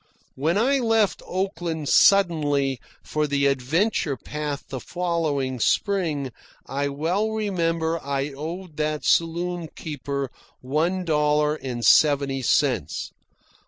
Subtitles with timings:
[0.33, 6.31] (When I left Oakland suddenly for the adventure path the following spring,
[6.65, 13.11] I well remember I owed that saloon keeper one dollar and seventy cents.